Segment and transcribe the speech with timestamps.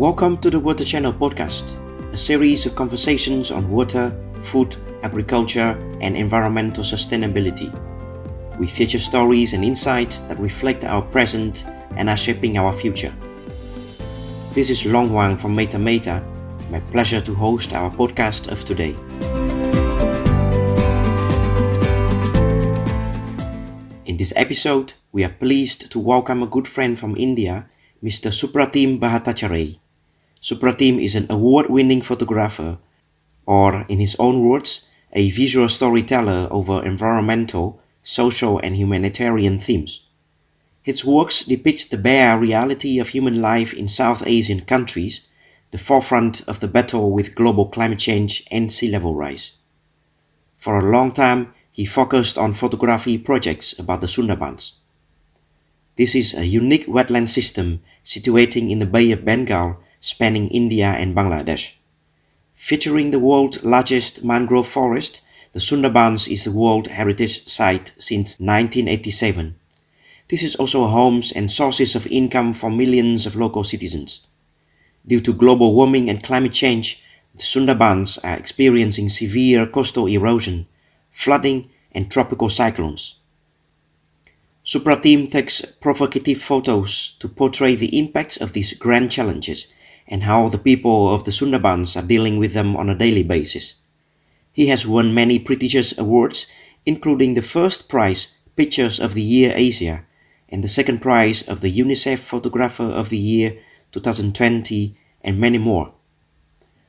[0.00, 1.76] Welcome to the Water Channel podcast,
[2.10, 7.68] a series of conversations on water, food, agriculture, and environmental sustainability.
[8.58, 11.66] We feature stories and insights that reflect our present
[11.96, 13.12] and are shaping our future.
[14.54, 16.24] This is Long Wang from Meta Meta.
[16.70, 18.96] My pleasure to host our podcast of today.
[24.06, 27.68] In this episode, we are pleased to welcome a good friend from India,
[28.02, 28.32] Mr.
[28.32, 29.76] Supratim Bhattacharjee.
[30.42, 32.78] Supratim is an award winning photographer,
[33.44, 40.06] or in his own words, a visual storyteller over environmental, social, and humanitarian themes.
[40.82, 45.28] His works depict the bare reality of human life in South Asian countries,
[45.72, 49.52] the forefront of the battle with global climate change and sea level rise.
[50.56, 54.72] For a long time, he focused on photography projects about the Sundarbans.
[55.96, 61.14] This is a unique wetland system situating in the Bay of Bengal spanning India and
[61.14, 61.74] Bangladesh.
[62.54, 65.20] Featuring the world's largest mangrove forest,
[65.52, 69.54] the Sundarbans is a World Heritage Site since 1987.
[70.28, 74.26] This is also homes and sources of income for millions of local citizens.
[75.06, 77.02] Due to global warming and climate change,
[77.34, 80.66] the Sundarbans are experiencing severe coastal erosion,
[81.10, 83.16] flooding, and tropical cyclones.
[84.64, 89.72] Supratim takes provocative photos to portray the impacts of these grand challenges
[90.10, 93.76] and how the people of the Sundarbans are dealing with them on a daily basis.
[94.52, 96.46] He has won many prestigious awards,
[96.84, 100.04] including the first prize Pictures of the Year Asia
[100.48, 103.56] and the second prize of the UNICEF Photographer of the Year
[103.92, 105.94] 2020 and many more.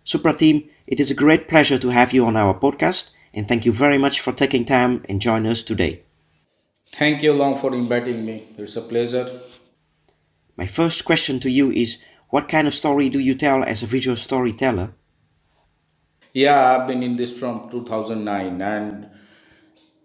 [0.03, 3.71] Supratim, it is a great pleasure to have you on our podcast and thank you
[3.71, 6.01] very much for taking time and join us today.
[6.91, 8.43] Thank you, Long, for inviting me.
[8.57, 9.29] It's a pleasure.
[10.57, 11.99] My first question to you is
[12.31, 14.93] what kind of story do you tell as a visual storyteller?
[16.33, 19.09] Yeah, I've been in this from 2009 and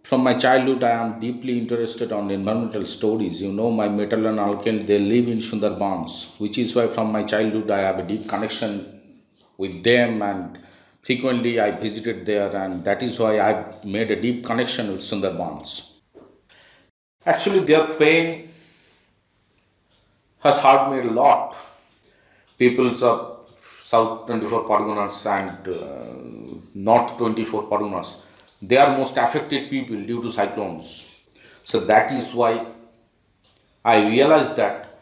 [0.03, 3.41] from my childhood I am deeply interested on environmental stories.
[3.41, 7.23] You know, my maternal and uncle, they live in Sundarbans, which is why from my
[7.23, 9.03] childhood I have a deep connection
[9.57, 10.59] with them and
[11.03, 15.93] frequently I visited there and that is why I've made a deep connection with Sundarbans.
[17.25, 18.49] Actually, their pain
[20.41, 21.57] has hurt me a lot
[22.59, 23.51] peoples of
[23.81, 28.27] South 24 Parganas and uh, North 24 Parganas,
[28.61, 31.29] they are most affected people due to cyclones.
[31.63, 32.67] So that is why
[33.85, 34.99] I realized that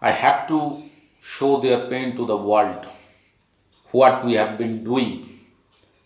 [0.00, 0.82] I have to
[1.20, 2.86] show their pain to the world,
[3.90, 5.40] what we have been doing.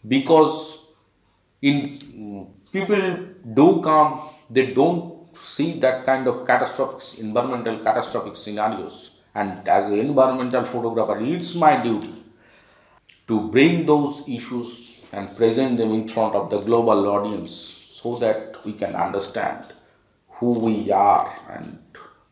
[0.07, 0.87] Because
[1.61, 3.19] in people
[3.55, 9.99] do come, they don't see that kind of catastrophic, environmental catastrophic scenarios and as an
[9.99, 12.15] environmental photographer, it's my duty
[13.27, 18.65] to bring those issues and present them in front of the global audience so that
[18.65, 19.65] we can understand
[20.29, 21.79] who we are and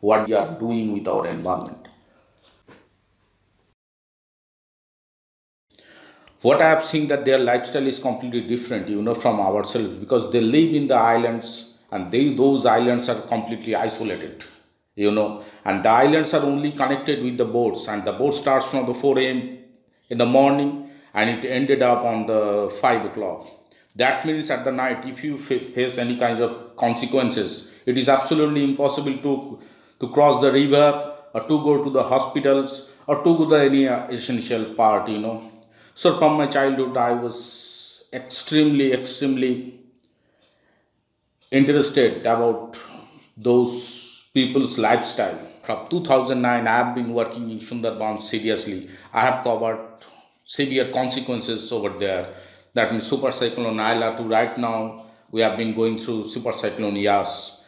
[0.00, 1.88] what we are doing with our environment.
[6.42, 10.30] What I have seen that their lifestyle is completely different, you know, from ourselves because
[10.30, 14.44] they live in the islands and they those islands are completely isolated
[14.96, 18.66] you know and the islands are only connected with the boats and the boat starts
[18.70, 19.40] from the 4 a.m
[20.10, 23.46] in the morning and it ended up on the 5 o'clock.
[23.96, 28.64] That means at the night if you face any kinds of consequences it is absolutely
[28.64, 29.32] impossible to
[30.00, 30.86] to cross the river
[31.34, 32.72] or to go to the hospitals
[33.06, 35.50] or to go to any uh, essential part you know.
[35.94, 37.36] So from my childhood i was
[38.12, 39.52] extremely extremely
[41.50, 42.78] interested about
[43.36, 43.72] those
[44.36, 45.38] people's lifestyle.
[45.62, 48.86] From 2009, I have been working in Sundarbans seriously.
[49.14, 49.80] I have covered
[50.44, 52.34] severe consequences over there.
[52.74, 56.96] That means Super Cyclone Aila to right now, we have been going through Super Cyclone
[56.96, 57.64] Yas.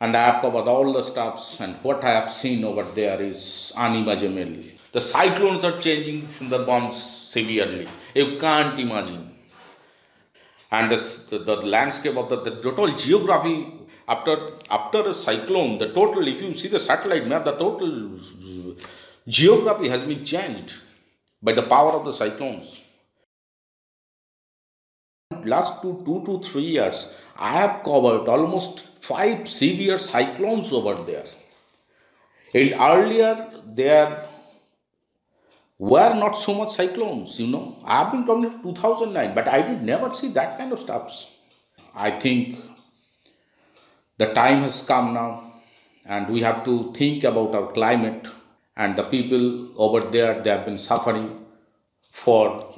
[0.00, 3.72] And I have covered all the stuffs, and what I have seen over there is
[3.76, 4.62] unimaginable.
[4.92, 7.88] The cyclones are changing Sundarbans severely.
[8.14, 9.34] You can't imagine
[10.74, 10.98] and the,
[11.30, 13.58] the, the, landscape of the, the total geography
[14.08, 14.34] after
[14.70, 18.18] after a cyclone the total if you see the satellite map the total
[19.26, 20.74] geography has been changed
[21.42, 22.82] by the power of the cyclones
[25.44, 27.00] last two two to three years
[27.36, 31.26] i have covered almost five severe cyclones over there
[32.54, 33.34] and earlier
[33.80, 34.28] there
[35.78, 37.76] were not so much cyclones, you know.
[37.84, 41.36] I've been talking 2009, but I did never see that kind of stuffs.
[41.94, 42.56] I think
[44.18, 45.52] the time has come now,
[46.06, 48.28] and we have to think about our climate.
[48.76, 51.44] And the people over there they have been suffering
[52.10, 52.74] for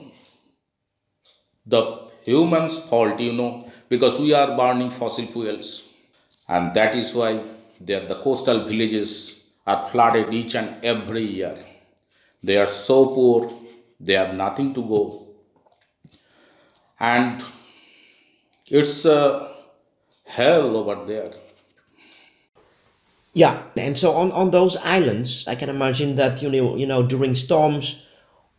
[1.67, 1.81] the
[2.25, 5.93] humans fault you know because we are burning fossil fuels.
[6.49, 7.41] And that is why
[7.81, 11.57] there the coastal villages are flooded each and every year.
[12.43, 13.51] They are so poor
[13.99, 15.27] they have nothing to go.
[17.01, 17.43] And
[18.69, 19.56] it's a
[20.27, 21.33] hell over there
[23.37, 27.07] yeah, and so on, on those islands, I can imagine that you know you know
[27.07, 28.09] during storms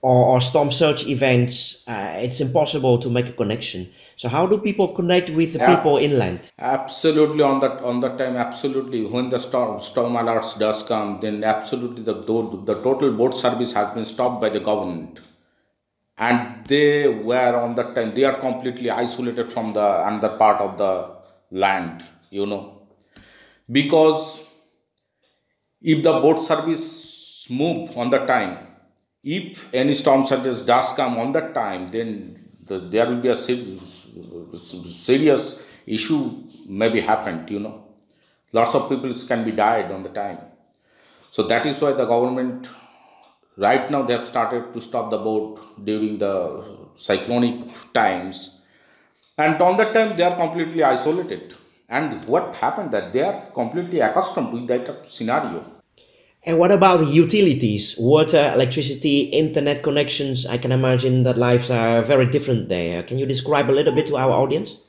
[0.04, 3.92] or, or storm surge events, uh, it's impossible to make a connection.
[4.18, 6.52] So how do people connect with the yeah, people inland?
[6.60, 9.06] Absolutely on that on that time, absolutely.
[9.08, 13.92] When the storm storm alerts does come, then absolutely the the total boat service has
[13.96, 15.22] been stopped by the government,
[16.20, 20.78] and they were on that time they are completely isolated from the another part of
[20.78, 21.17] the
[21.52, 22.88] land, you know,
[23.72, 24.44] because
[25.82, 28.68] if the boat service move on the time
[29.24, 32.36] if any storm surges does come on that time then
[32.68, 34.08] the, there will be a serious
[35.86, 37.84] issue maybe happened you know.
[38.54, 40.38] Lots of people can be died on the time.
[41.32, 42.70] So that is why the government
[43.58, 46.64] right now they have started to stop the boat during the
[46.96, 48.57] cyclonic times
[49.38, 51.56] and on that time they are completely isolated
[51.90, 55.64] and what happened that they are completely accustomed to that scenario.
[56.44, 60.46] And what about the utilities, water, electricity, internet connections?
[60.46, 63.04] I can imagine that lives are very different there.
[63.04, 64.82] Can you describe a little bit to our audience?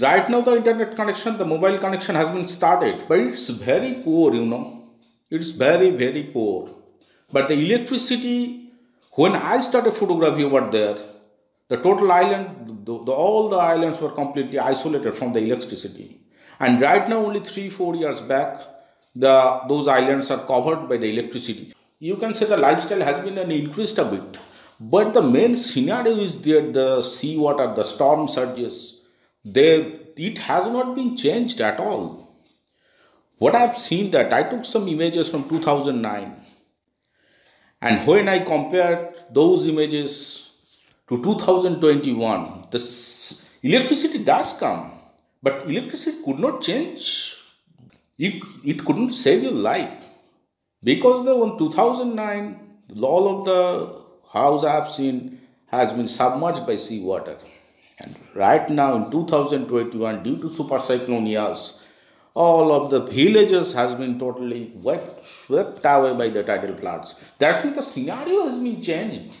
[0.00, 4.34] Right now, the internet connection, the mobile connection has been started, but it's very poor,
[4.34, 4.84] you know.
[5.30, 6.70] It's very, very poor.
[7.30, 8.72] But the electricity,
[9.12, 10.96] when I started photography over there,
[11.68, 16.20] the total island, the, the, all the islands were completely isolated from the electricity.
[16.60, 18.60] And right now, only three, four years back,
[19.14, 21.72] the, those islands are covered by the electricity.
[21.98, 24.38] You can say the lifestyle has been an increased a bit.
[24.78, 29.06] But the main scenario is there, the sea water, the storm surges,
[29.44, 32.26] they, it has not been changed at all.
[33.38, 36.36] What I have seen that I took some images from 2009
[37.82, 40.45] and when I compared those images
[41.08, 44.90] to 2021, the electricity does come,
[45.40, 47.34] but electricity could not change.
[48.18, 50.04] if it couldn't save your life
[50.82, 52.60] because the in 2009,
[53.02, 57.36] all of the house I have seen has been submerged by seawater.
[58.00, 61.86] And right now in 2021, due to super cyclone Yas,
[62.34, 67.34] all of the villages has been totally wet, swept away by the tidal floods.
[67.38, 69.36] That's when the scenario has been changed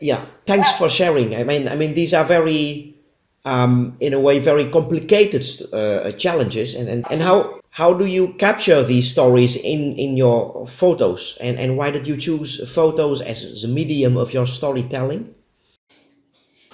[0.00, 1.36] yeah, thanks for sharing.
[1.36, 2.96] I mean, I mean, these are very,
[3.44, 6.74] um, in a way, very complicated uh, challenges.
[6.74, 11.38] And, and, and how how do you capture these stories in in your photos?
[11.40, 15.34] And and why did you choose photos as the medium of your storytelling?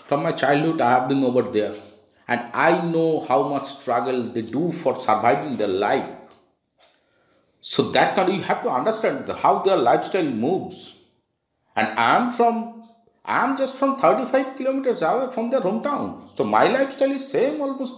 [0.06, 1.75] From my childhood, I have been over there,
[2.28, 6.06] and I know how much struggle they do for surviving their life.
[7.61, 10.94] So that kind of, you have to understand how their lifestyle moves.
[11.75, 12.75] And I am from
[13.26, 16.37] I am just from 35 kilometers away from their hometown.
[16.37, 17.94] So my lifestyle is same almost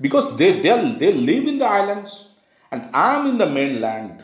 [0.00, 2.34] because they, they, they live in the islands
[2.70, 4.22] and I am in the mainland.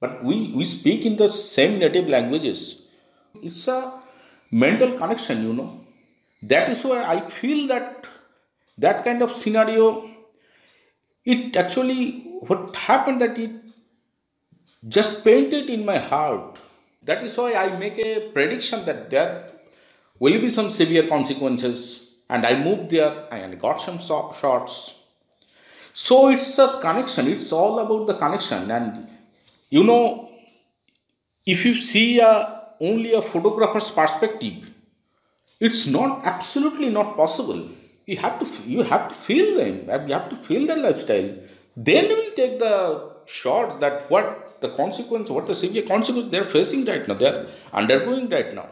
[0.00, 2.88] But we, we speak in the same native languages.
[3.40, 4.00] It's a
[4.50, 5.80] mental connection, you know.
[6.42, 8.06] That is why I feel that
[8.78, 10.10] that kind of scenario,
[11.24, 13.52] it actually, what happened that it
[14.88, 16.58] just painted in my heart.
[17.04, 19.53] That is why I make a prediction that there
[20.18, 22.00] will be some severe consequences?
[22.30, 25.00] And i moved there and got some shots.
[25.92, 27.28] So it's a connection.
[27.28, 28.70] It's all about the connection.
[28.70, 29.08] And
[29.70, 30.30] you know
[31.46, 34.70] if you see a, only a photographer's perspective
[35.60, 37.68] it's not absolutely not possible.
[38.06, 40.08] You have to you have to feel them.
[40.08, 41.30] You have to feel their lifestyle.
[41.76, 46.44] Then you will take the shot that what the consequence what the severe consequence they're
[46.44, 47.14] facing right now.
[47.14, 48.68] They're undergoing right now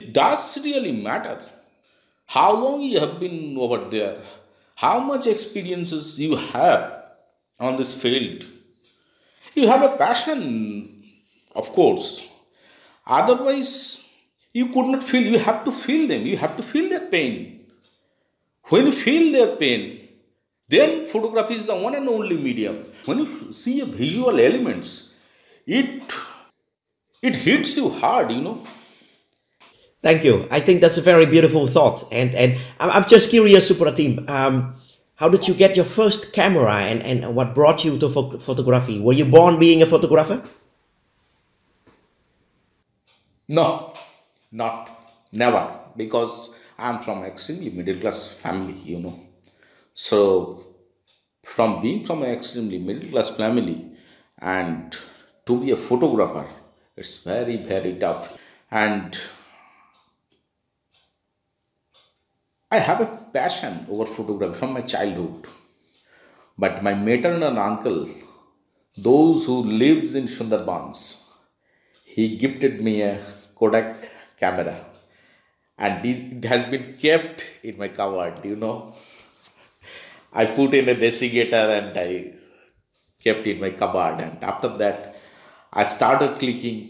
[0.00, 1.38] does really matter
[2.26, 4.16] how long you have been over there,
[4.76, 7.04] how much experiences you have
[7.58, 8.46] on this field.
[9.54, 11.04] You have a passion,
[11.54, 12.26] of course.
[13.06, 14.08] Otherwise,
[14.52, 17.66] you could not feel, you have to feel them, you have to feel their pain.
[18.68, 20.08] When you feel their pain,
[20.68, 22.84] then photography is the one and only medium.
[23.04, 25.14] When you see a visual elements,
[25.66, 26.14] it
[27.22, 28.62] it hits you hard, you know.
[30.02, 30.48] Thank you.
[30.50, 32.08] I think that's a very beautiful thought.
[32.10, 34.74] And and I'm just curious, Supratim, um,
[35.16, 39.00] how did you get your first camera and, and what brought you to pho- photography?
[39.00, 40.42] Were you born being a photographer?
[43.48, 43.92] No,
[44.52, 44.90] not
[45.34, 49.20] never, because I'm from extremely middle class family, you know.
[49.94, 50.64] So,
[51.44, 53.90] from being from an extremely middle class family
[54.38, 54.96] and
[55.46, 56.46] to be a photographer,
[56.96, 58.38] it's very very tough.
[58.70, 59.18] And
[62.72, 65.48] I have a passion over photography from my childhood.
[66.56, 68.08] But my maternal uncle,
[68.96, 71.00] those who lives in Sundarbans,
[72.04, 73.18] he gifted me a
[73.56, 73.96] Kodak
[74.38, 74.76] camera.
[75.78, 78.94] And it has been kept in my cupboard, you know.
[80.32, 82.34] I put in a designator and I
[83.24, 84.20] kept in my cupboard.
[84.20, 85.18] And after that,
[85.72, 86.88] I started clicking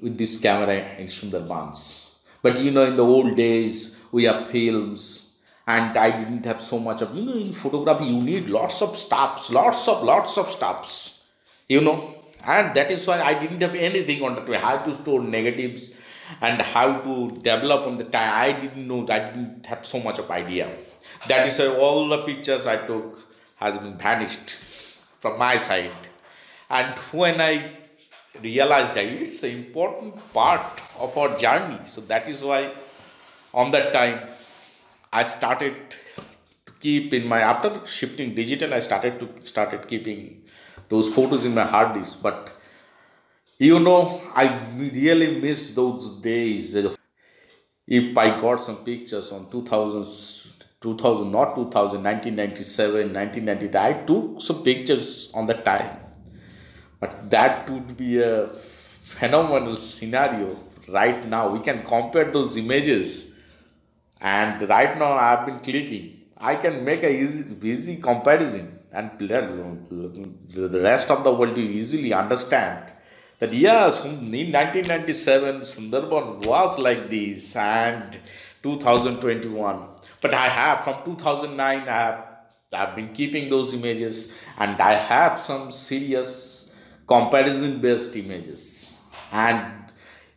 [0.00, 2.16] with this camera in Sundarbans.
[2.42, 6.78] But you know, in the old days, we have films, and I didn't have so
[6.78, 10.50] much of you know in photography you need lots of stops, lots of lots of
[10.50, 11.24] stops,
[11.68, 12.14] you know,
[12.46, 14.56] and that is why I didn't have anything on that way.
[14.56, 15.94] How to store negatives
[16.40, 18.32] and how to develop on the time.
[18.34, 19.06] I didn't know.
[19.08, 20.70] I didn't have so much of idea.
[21.28, 23.18] That is why all the pictures I took
[23.56, 25.90] has been vanished from my side.
[26.68, 27.76] And when I
[28.42, 32.72] realized that it's an important part of our journey, so that is why
[33.54, 34.18] on that time
[35.12, 35.74] i started
[36.66, 40.42] to keep in my after shifting digital i started to started keeping
[40.92, 42.22] those photos in my hard disk.
[42.22, 42.52] But
[43.58, 44.00] you know
[44.34, 44.44] i
[44.78, 46.76] really missed those days.
[47.86, 50.04] If i got some pictures on 2000
[50.80, 55.96] 2000 not 2000 1997 1998 i took some pictures on the time.
[57.00, 60.56] But that would be a phenomenal scenario
[60.88, 61.50] right now.
[61.50, 63.31] We can compare those images
[64.22, 66.20] and right now I have been clicking.
[66.38, 72.12] I can make a easy, easy comparison and the rest of the world you easily
[72.12, 72.92] understand
[73.38, 78.18] that yes, in 1997 Sundarban was like this and
[78.62, 79.88] 2021.
[80.20, 82.24] But I have from 2009 I have
[82.72, 86.74] I've been keeping those images and I have some serious
[87.06, 88.98] comparison based images
[89.30, 89.81] and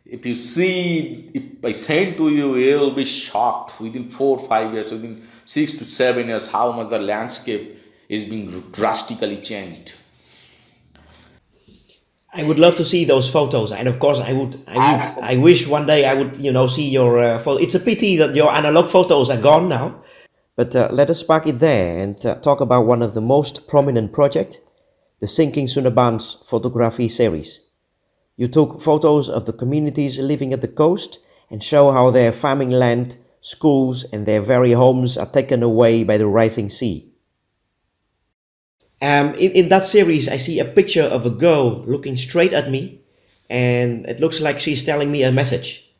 [0.08, 4.92] if you see, if I send to you, you'll be shocked within four five years,
[4.92, 9.94] within six to seven years, how much the landscape is being drastically changed.
[12.32, 14.62] I would love to see those photos, and of course, I would.
[14.68, 15.24] I would.
[15.24, 17.62] I wish one day I would, you know, see your uh, photo.
[17.62, 20.02] It's a pity that your analog photos are gone now.
[20.54, 23.68] But uh, let us park it there and uh, talk about one of the most
[23.68, 24.60] prominent project,
[25.20, 27.65] the Sinking Sundarbans photography series.
[28.36, 32.70] You took photos of the communities living at the coast and show how their farming
[32.70, 37.12] land, schools, and their very homes are taken away by the rising sea.
[39.00, 42.70] Um, in, in that series, I see a picture of a girl looking straight at
[42.70, 43.00] me,
[43.48, 45.94] and it looks like she's telling me a message.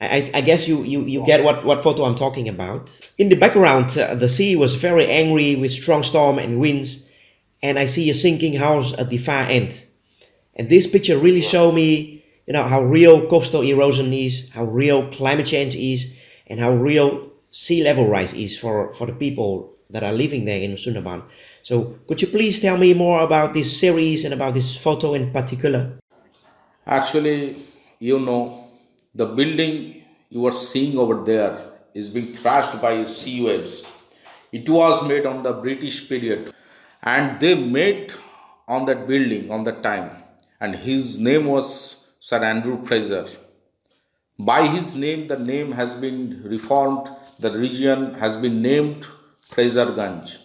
[0.00, 3.10] I, I guess you, you, you get what, what photo I'm talking about.
[3.18, 7.10] In the background, uh, the sea was very angry with strong storm and winds,
[7.62, 9.84] and I see a sinking house at the far end.
[10.56, 15.10] And this picture really show me, you know, how real coastal erosion is, how real
[15.10, 16.14] climate change is,
[16.46, 20.60] and how real sea level rise is for, for the people that are living there
[20.60, 21.22] in Sundarban.
[21.62, 25.32] So could you please tell me more about this series and about this photo in
[25.32, 25.98] particular?
[26.86, 27.56] Actually,
[27.98, 28.68] you know,
[29.14, 31.58] the building you are seeing over there
[31.94, 33.90] is being thrashed by sea waves.
[34.52, 36.52] It was made on the British period
[37.02, 38.12] and they made
[38.66, 40.23] on that building on that time
[40.60, 43.26] and his name was Sir Andrew Fraser.
[44.38, 47.08] By his name, the name has been reformed,
[47.38, 49.06] the region has been named
[49.42, 50.38] Fraserganj.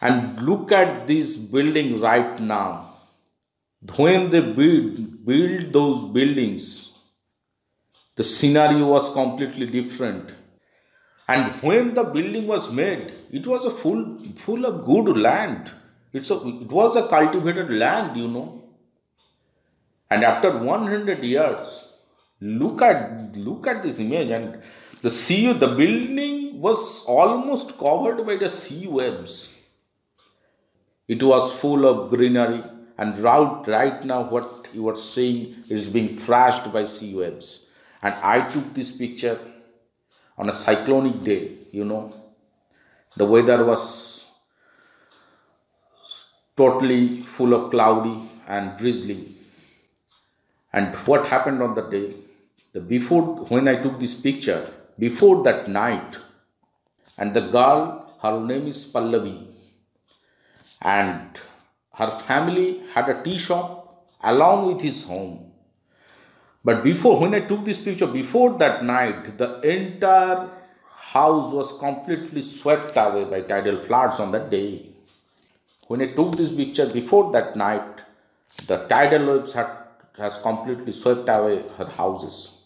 [0.00, 2.86] And look at this building right now.
[3.96, 6.96] When they build, build those buildings,
[8.14, 10.34] the scenario was completely different.
[11.28, 15.70] And when the building was made, it was a full, full of good land.
[16.12, 18.64] It's a, it was a cultivated land, you know.
[20.10, 21.88] And after 100 years,
[22.40, 24.62] look at look at this image and
[25.00, 29.64] the sea, the building was almost covered by the sea webs.
[31.06, 32.62] It was full of greenery,
[32.98, 37.68] and right, right now, what you are seeing is being thrashed by sea webs.
[38.02, 39.38] And I took this picture
[40.36, 42.12] on a cyclonic day, you know.
[43.16, 44.17] The weather was
[46.60, 47.02] totally
[47.34, 49.20] full of cloudy and drizzly
[50.72, 52.08] and what happened on the day
[52.72, 53.22] the before
[53.54, 54.62] when i took this picture
[55.06, 56.18] before that night
[57.18, 57.80] and the girl
[58.22, 59.46] her name is Pallavi.
[60.82, 61.40] And
[61.94, 65.52] her family had a tea shop along with his home.
[66.64, 70.48] But before, when I took this picture, before that night, the entire
[70.92, 74.87] house was completely swept away by tidal floods on that day.
[75.88, 78.02] When I took this picture before that night,
[78.66, 79.70] the tidal waves had
[80.18, 82.58] has completely swept away her houses.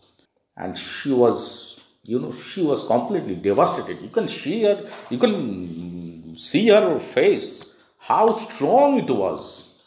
[0.56, 4.00] And she was, you know, she was completely devastated.
[4.02, 9.82] You can see her, you can see her face, how strong it was.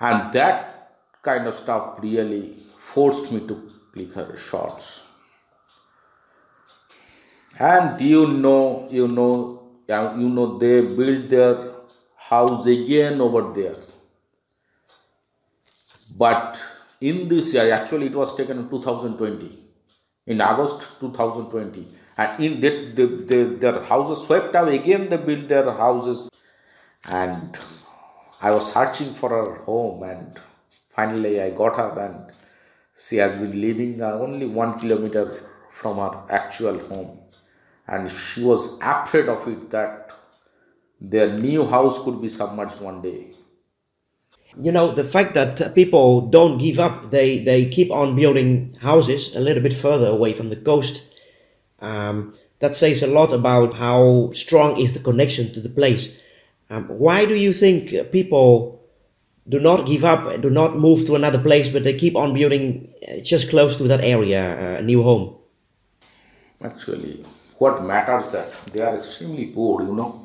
[0.00, 0.90] And that
[1.22, 5.04] kind of stuff really forced me to click her shots.
[7.58, 11.71] And you know, you know, you know, they built their
[12.34, 13.80] house again over there
[16.16, 16.62] but
[17.00, 19.58] in this year, actually, it was taken in 2020,
[20.26, 21.88] in August 2020.
[22.16, 24.78] And in that, the, the, their houses swept away.
[24.78, 26.30] Again, they built their houses.
[27.08, 27.58] And
[28.40, 30.38] I was searching for her home, and
[30.90, 31.98] finally, I got her.
[31.98, 32.32] And
[32.96, 37.18] she has been living uh, only one kilometer from her actual home.
[37.88, 40.12] And she was afraid of it that
[41.02, 43.26] their new house could be submerged one day.
[44.60, 49.34] You know the fact that people don't give up they they keep on building houses
[49.34, 51.08] a little bit further away from the coast.
[51.80, 56.16] Um, that says a lot about how strong is the connection to the place.
[56.70, 58.80] Um, why do you think people
[59.48, 62.92] do not give up do not move to another place but they keep on building
[63.08, 65.34] uh, just close to that area uh, a new home?
[66.62, 67.24] Actually
[67.58, 70.21] what matters that they are extremely poor you know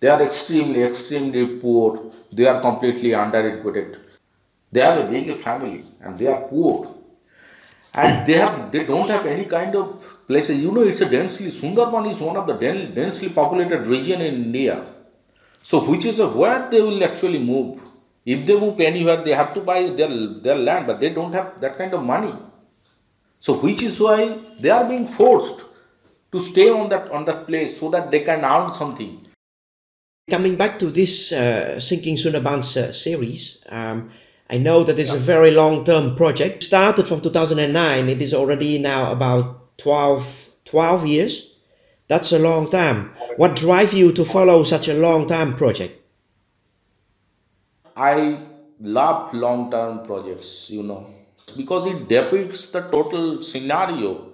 [0.00, 2.12] they are extremely, extremely poor.
[2.32, 3.98] They are completely undereducated.
[4.72, 6.94] They have a big family and they are poor.
[7.94, 10.58] And they have they don't have any kind of places.
[10.60, 12.54] You know, it's a densely Sundarban is one of the
[12.94, 14.84] densely populated region in India.
[15.62, 17.80] So which is a, where they will actually move.
[18.26, 21.60] If they move anywhere, they have to buy their, their land, but they don't have
[21.60, 22.34] that kind of money.
[23.38, 25.64] So which is why they are being forced
[26.32, 29.24] to stay on that on that place so that they can earn something.
[30.30, 34.10] Coming back to this uh, Sinking Sundarbans uh, series, um,
[34.48, 35.18] I know that it's yeah.
[35.18, 36.62] a very long-term project.
[36.62, 41.58] Started from 2009, it is already now about 12, 12 years.
[42.08, 43.10] That's a long time.
[43.36, 46.00] What drive you to follow such a long-term project?
[47.94, 48.38] I
[48.80, 51.06] love long-term projects, you know,
[51.54, 54.30] because it depicts the total scenario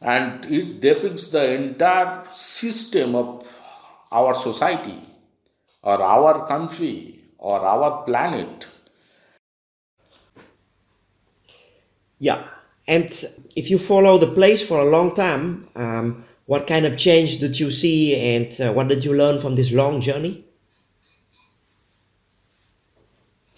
[0.00, 3.42] and it depicts the entire system of
[4.14, 4.98] our society
[5.82, 8.68] or our country or our planet.
[12.18, 12.46] Yeah,
[12.86, 13.10] and
[13.56, 17.58] if you follow the place for a long time, um, what kind of change did
[17.58, 20.44] you see and uh, what did you learn from this long journey?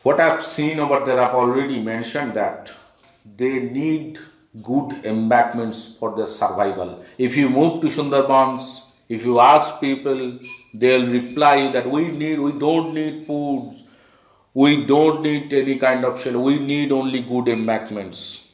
[0.03, 2.73] What I've seen over there, I've already mentioned that
[3.37, 4.21] they need
[4.63, 7.05] good embankments for their survival.
[7.19, 10.39] If you move to Sundarbans, if you ask people,
[10.75, 13.85] they'll reply that we need, we don't need foods,
[14.53, 18.53] we don't need any kind of shelter, we need only good embankments.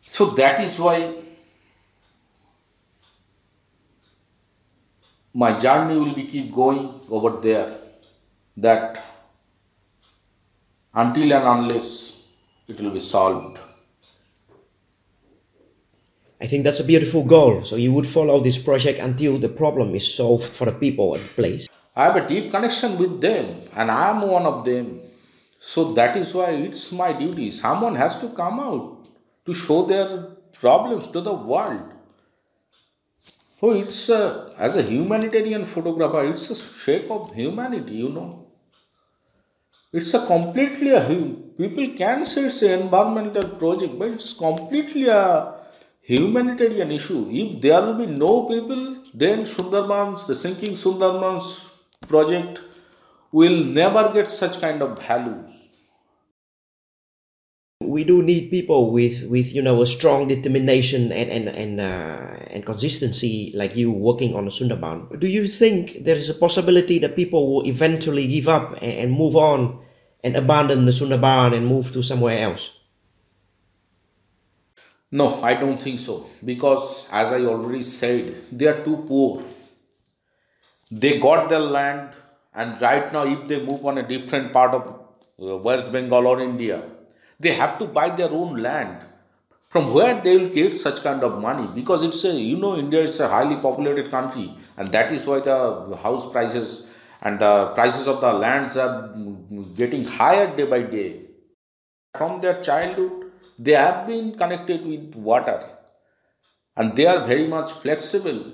[0.00, 1.14] So that is why
[5.34, 7.76] my journey will be keep going over there.
[8.56, 9.04] That
[10.94, 12.22] until and unless
[12.68, 13.58] it will be solved.
[16.44, 17.64] I think that's a beautiful goal.
[17.64, 21.20] So you would follow this project until the problem is solved for the people the
[21.40, 21.66] place.
[21.96, 25.00] I have a deep connection with them and I am one of them.
[25.58, 27.50] So that is why it's my duty.
[27.50, 29.08] Someone has to come out
[29.46, 30.08] to show their
[30.52, 31.94] problems to the world.
[33.20, 38.48] So it's a, as a humanitarian photographer, it's a shake of humanity, you know.
[39.94, 41.00] It's a completely a
[41.56, 45.53] people can say it's an environmental project, but it's completely a
[46.04, 47.28] humanitarian issue.
[47.30, 51.70] If there will be no people, then Sundarbans, the sinking Sundarbans
[52.06, 52.60] project
[53.32, 55.68] will never get such kind of values.
[57.80, 62.36] We do need people with, with you know a strong determination and and and, uh,
[62.48, 65.20] and consistency like you working on a Sundarban.
[65.20, 69.12] Do you think there is a possibility that people will eventually give up and, and
[69.12, 69.84] move on
[70.22, 72.83] and abandon the Sundarban and move to somewhere else?
[75.10, 76.26] No, I don't think so.
[76.44, 79.42] Because, as I already said, they are too poor.
[80.90, 82.10] They got their land,
[82.54, 84.82] and right now, if they move on a different part of
[85.42, 86.82] uh, West Bengal or India,
[87.40, 88.98] they have to buy their own land
[89.68, 93.02] from where they will get such kind of money because it's a you know india
[93.02, 96.88] is a highly populated country and that is why the house prices
[97.22, 99.12] and the prices of the lands are
[99.76, 101.22] getting higher day by day
[102.16, 103.23] from their childhood
[103.58, 105.58] they have been connected with water
[106.76, 108.44] and they are very much flexible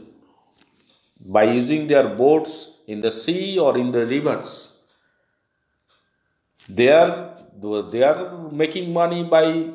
[1.29, 4.77] by using their boats in the sea or in the rivers.
[6.69, 7.37] They are
[7.91, 9.69] they are making money by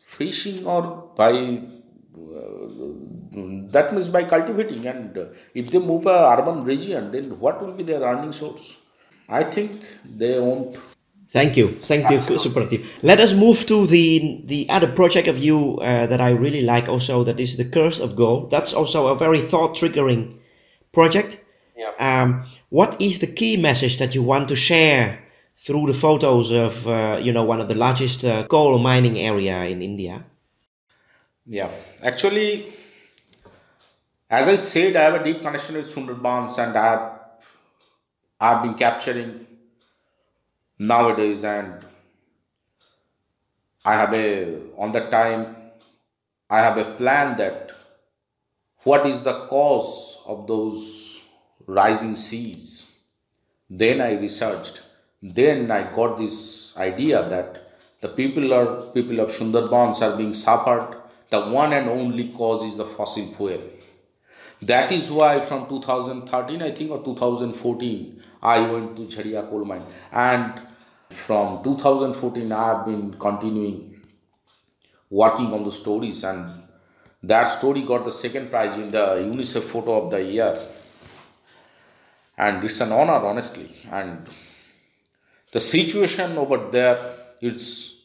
[0.00, 2.68] fishing or by uh,
[3.74, 4.86] that means by cultivating.
[4.86, 5.16] And
[5.54, 8.76] if they move a urban region then what will be their earning source?
[9.28, 10.76] I think they won't
[11.30, 12.84] Thank you, thank you, Supratim.
[13.02, 16.88] Let us move to the the other project of you uh, that I really like.
[16.88, 18.48] Also, that is the Curse of Coal.
[18.48, 20.38] That's also a very thought triggering
[20.90, 21.38] project.
[21.76, 21.92] Yeah.
[22.00, 25.20] Um, what is the key message that you want to share
[25.56, 29.64] through the photos of uh, you know one of the largest uh, coal mining area
[29.66, 30.24] in India?
[31.46, 31.70] Yeah,
[32.02, 32.64] actually,
[34.28, 37.20] as I said, I have a deep connection with Sundarbans, and I have
[38.40, 39.46] I've been capturing
[40.80, 41.86] nowadays, and
[43.84, 45.56] I have a on that time
[46.50, 47.70] I have a plan that
[48.82, 51.20] what is the cause of those
[51.66, 52.90] rising seas.
[53.68, 54.82] Then I researched.
[55.22, 60.96] Then I got this idea that the people are people of Sundarbans are being suffered.
[61.28, 63.60] The one and only cause is the fossil fuel.
[64.62, 69.84] That is why from 2013, I think, or 2014, I went to Jharia coal mine.
[70.12, 70.52] And
[71.08, 74.00] from 2014, I have been continuing
[75.08, 76.24] working on the stories.
[76.24, 76.50] And
[77.22, 80.58] that story got the second prize in the UNICEF Photo of the Year.
[82.36, 83.70] And it's an honor, honestly.
[83.90, 84.28] And
[85.52, 86.98] the situation over there,
[87.40, 87.99] it's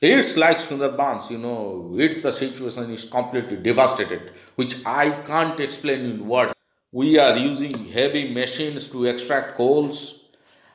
[0.00, 6.00] it's like Sundarbans, you know, it's the situation is completely devastated, which I can't explain
[6.00, 6.52] in words.
[6.92, 10.28] We are using heavy machines to extract coals,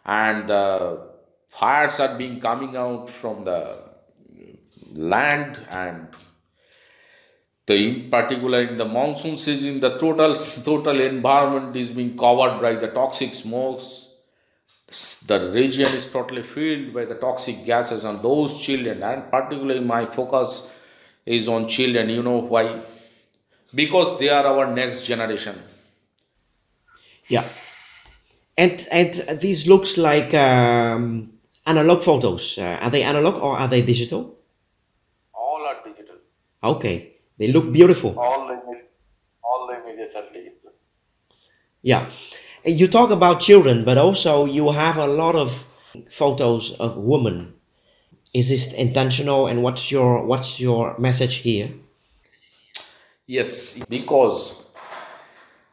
[0.05, 1.07] and the
[1.49, 3.79] fires are being coming out from the
[4.93, 6.07] land, and
[7.67, 10.33] the in particular in the monsoon season, the total
[10.65, 14.10] total environment is being covered by the toxic smokes
[15.27, 20.03] the region is totally filled by the toxic gases and those children and particularly my
[20.05, 20.73] focus
[21.25, 22.65] is on children you know why
[23.73, 25.55] because they are our next generation
[27.29, 27.47] Yeah,
[28.57, 31.31] and and these looks like um,
[31.65, 32.57] analog photos.
[32.57, 34.37] Uh, are they analog or are they digital?
[35.33, 36.17] All are digital.
[36.63, 38.17] Okay, they look beautiful.
[38.19, 38.85] All the image,
[39.43, 40.71] all the images are digital.
[41.81, 42.09] Yeah.
[42.65, 45.65] You talk about children, but also you have a lot of
[46.09, 47.53] photos of women.
[48.33, 51.71] Is this intentional and what's your what's your message here?
[53.27, 53.51] yes
[53.89, 54.35] because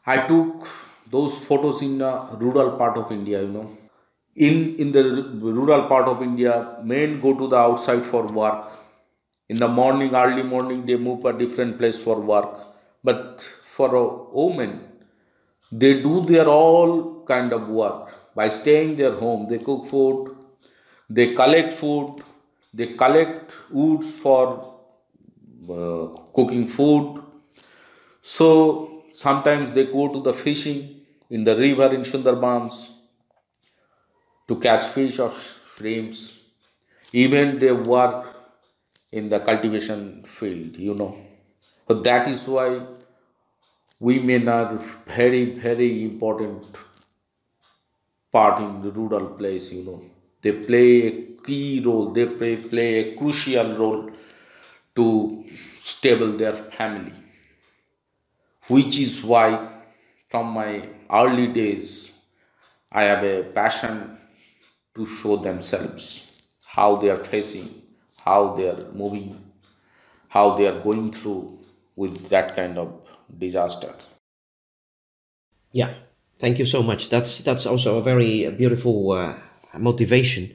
[0.07, 0.67] i took
[1.15, 3.67] those photos in a rural part of india you know
[4.49, 5.03] in in the
[5.59, 6.55] rural part of india
[6.93, 8.69] men go to the outside for work
[9.49, 12.53] in the morning early morning they move a different place for work
[13.03, 14.07] but for a
[14.43, 14.73] woman
[15.73, 20.31] they do their all kind of work by staying their home they cook food
[21.11, 22.23] they collect food
[22.75, 24.45] they collect woods for
[25.71, 27.23] uh, cooking food
[28.23, 31.01] so sometimes they go to the fishing
[31.31, 32.89] in the river in Sundarbans
[34.49, 36.41] to catch fish or shrimps.
[37.13, 38.37] Even they work
[39.13, 41.17] in the cultivation field, you know.
[41.87, 42.81] So that is why
[44.01, 44.75] women are
[45.07, 46.67] very, very important
[48.33, 50.03] part in the rural place, you know.
[50.43, 51.11] They play a
[51.45, 54.11] key role, they play, play a crucial role
[54.97, 55.45] to
[55.79, 57.13] stable their family
[58.69, 59.67] which is why
[60.29, 62.13] from my early days
[62.93, 64.19] I have a passion
[64.95, 66.33] to show themselves
[66.67, 67.69] how they are facing,
[68.25, 69.41] how they are moving,
[70.29, 71.59] how they are going through
[71.97, 73.95] with that kind of disaster.
[75.73, 75.95] Yeah,
[76.37, 77.09] thank you so much.
[77.09, 79.35] That's that's also a very beautiful uh,
[79.77, 80.55] motivation.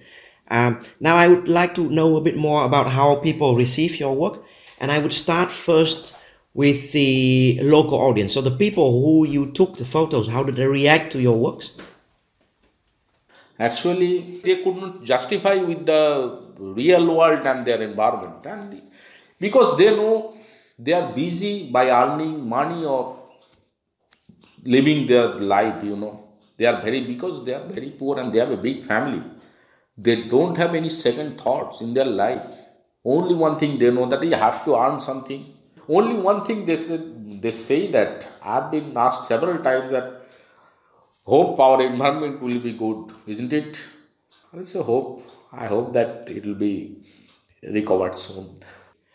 [0.49, 4.15] Um, now I would like to know a bit more about how people receive your
[4.15, 4.43] work,
[4.79, 6.15] and I would start first
[6.53, 8.33] with the local audience.
[8.33, 11.75] So the people who you took the photos, how did they react to your works?
[13.57, 18.81] Actually, they could not justify with the real world and their environment, and
[19.39, 20.35] because they know
[20.77, 23.19] they are busy by earning money or
[24.63, 26.29] living their life, you know.
[26.57, 29.21] They are very because they are very poor and they have a big family.
[29.97, 32.43] They don't have any second thoughts in their life.
[33.05, 35.45] Only one thing they know that you have to earn something.
[35.87, 40.21] Only one thing they said they say that I've been asked several times that
[41.25, 43.81] hope our environment will be good, isn't it?
[44.53, 45.23] It's a hope.
[45.51, 47.03] I hope that it will be
[47.61, 48.47] recovered soon.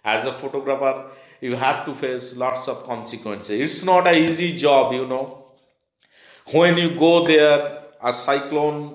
[0.04, 3.60] As a photographer, you have to face lots of consequences.
[3.60, 5.44] It's not an easy job, you know.
[6.52, 8.94] When you go there, a cyclone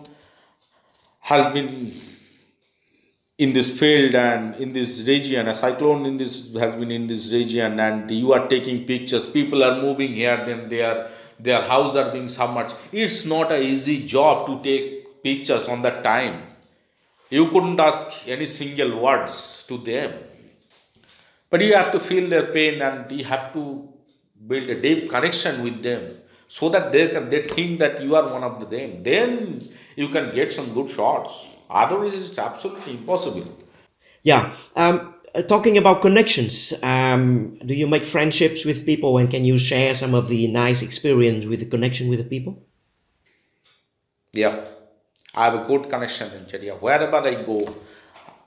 [1.22, 1.92] has been
[3.38, 7.32] in this field and in this region a cyclone in this has been in this
[7.32, 12.12] region and you are taking pictures people are moving here then their their houses are
[12.12, 16.44] being submerged it's not an easy job to take pictures on that time
[17.32, 20.14] you couldn't ask any single words to them
[21.54, 23.64] but you have to feel their pain and you have to
[24.52, 26.04] build a deep connection with them
[26.48, 29.62] so that they can they think that you are one of them then
[29.96, 33.46] you can get some good shots Otherwise, it's absolutely impossible.
[34.22, 34.56] Yeah.
[34.76, 39.58] Um, uh, talking about connections, um, do you make friendships with people and can you
[39.58, 42.62] share some of the nice experience with the connection with the people?
[44.34, 44.64] Yeah,
[45.36, 46.80] I have a good connection in Jharia.
[46.80, 47.58] Wherever I go,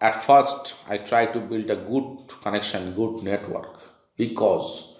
[0.01, 3.81] at first I try to build a good connection, good network.
[4.17, 4.99] Because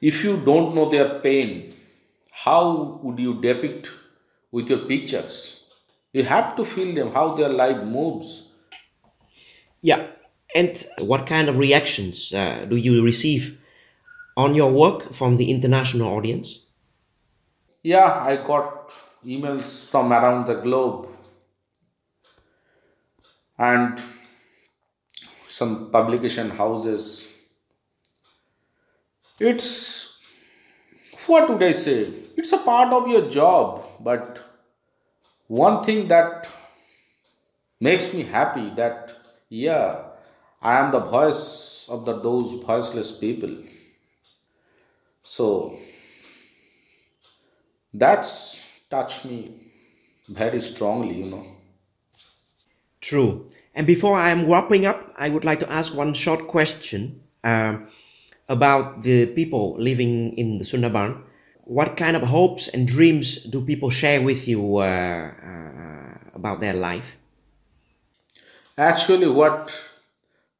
[0.00, 1.74] if you don't know their pain,
[2.32, 3.90] how would you depict
[4.50, 5.74] with your pictures?
[6.12, 8.50] You have to feel them, how their life moves.
[9.82, 10.06] Yeah.
[10.54, 13.60] And what kind of reactions uh, do you receive
[14.36, 16.66] on your work from the international audience?
[17.82, 18.92] Yeah, I got
[19.24, 21.08] emails from around the globe
[23.58, 24.00] and
[25.58, 27.04] some publication houses.
[29.40, 30.18] It's
[31.26, 32.12] what would I say?
[32.36, 34.40] It's a part of your job, but
[35.48, 36.48] one thing that
[37.80, 39.12] makes me happy that
[39.48, 40.00] yeah
[40.60, 43.52] i am the voice of the those voiceless people
[45.22, 45.46] so
[47.94, 48.34] that's
[48.90, 49.38] touched me
[50.28, 51.44] very strongly you know
[53.00, 57.22] true and before i am wrapping up i would like to ask one short question
[57.44, 57.78] uh,
[58.48, 61.22] about the people living in the sundarban
[61.68, 66.72] what kind of hopes and dreams do people share with you uh, uh, about their
[66.72, 67.18] life?
[68.78, 69.76] Actually, what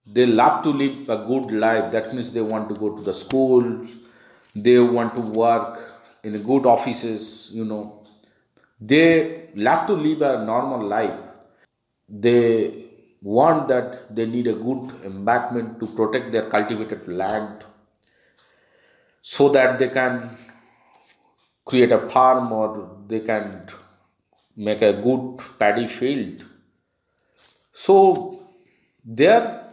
[0.06, 1.90] they love to live a good life.
[1.92, 3.86] That means they want to go to the school,
[4.54, 5.80] they want to work
[6.22, 8.02] in good offices, you know.
[8.78, 11.18] They love to live a normal life.
[12.06, 12.87] They
[13.22, 17.64] want that they need a good embankment to protect their cultivated land
[19.22, 20.36] so that they can
[21.64, 23.66] create a farm or they can
[24.56, 26.44] make a good paddy field.
[27.72, 28.40] So
[29.04, 29.64] their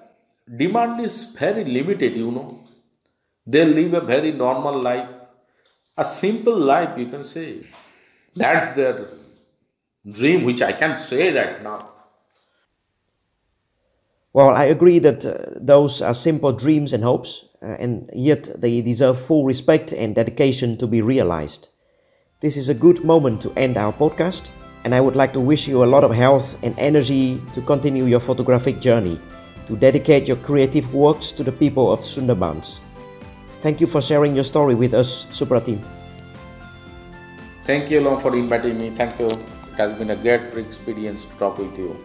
[0.61, 2.63] demand is very limited, you know.
[3.47, 5.09] They live a very normal life,
[5.97, 7.61] a simple life, you can say.
[8.35, 9.07] That's their
[10.09, 11.94] dream, which I can say that now.
[14.35, 18.81] Well, I agree that uh, those are simple dreams and hopes, uh, and yet they
[18.81, 21.69] deserve full respect and dedication to be realized.
[22.41, 24.51] This is a good moment to end our podcast,
[24.83, 28.03] and I would like to wish you a lot of health and energy to continue
[28.03, 29.21] your photographic journey,
[29.67, 32.81] to dedicate your creative works to the people of Sundarbans.
[33.61, 35.79] Thank you for sharing your story with us, Supratim.
[37.63, 38.89] Thank you, Long, for inviting me.
[38.89, 39.27] Thank you.
[39.29, 41.95] It has been a great experience to talk with you.